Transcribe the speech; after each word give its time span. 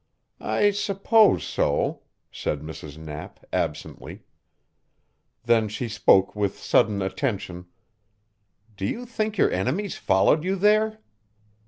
"I 0.39 0.71
suppose 0.71 1.43
so," 1.43 2.01
said 2.31 2.61
Mrs. 2.61 2.97
Knapp 2.97 3.45
absently. 3.53 4.23
Then 5.43 5.67
she 5.67 5.87
spoke 5.87 6.35
with 6.35 6.57
sudden 6.57 7.03
attention. 7.03 7.67
"Do 8.75 8.87
you 8.87 9.05
think 9.05 9.37
your 9.37 9.51
enemies 9.51 9.97
followed 9.97 10.43
you 10.43 10.55
there?" 10.55 10.97